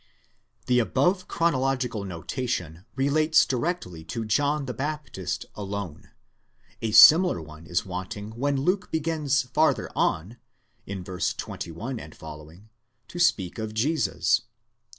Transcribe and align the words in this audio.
° 0.01 0.03
The 0.65 0.79
above 0.79 1.27
chronological 1.27 2.05
notation 2.05 2.85
relates 2.95 3.45
directly 3.45 4.03
to 4.05 4.25
John 4.25 4.65
the 4.65 4.73
Baptist 4.73 5.45
alone; 5.53 6.09
a 6.81 6.89
similar 6.89 7.39
one 7.39 7.67
is 7.67 7.85
wanting 7.85 8.31
when 8.31 8.61
Luke 8.61 8.89
begins 8.89 9.43
farther 9.43 9.91
on 9.95 10.37
(v. 10.87 11.03
21 11.03 11.99
ff.) 12.13 12.17
to 13.09 13.19
speak 13.19 13.59
of 13.59 13.75
Jesus. 13.75 14.41